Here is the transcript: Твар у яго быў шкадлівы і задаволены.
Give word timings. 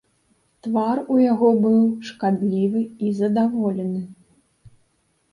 Твар 0.67 1.01
у 1.15 1.17
яго 1.23 1.49
быў 1.65 1.75
шкадлівы 2.09 2.81
і 3.07 3.11
задаволены. 3.19 4.01